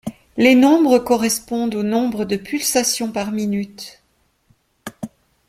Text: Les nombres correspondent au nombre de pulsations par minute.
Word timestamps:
Les 0.35 0.55
nombres 0.55 0.97
correspondent 0.97 1.75
au 1.75 1.83
nombre 1.83 2.25
de 2.25 2.35
pulsations 2.35 3.11
par 3.11 3.31
minute. 3.31 4.01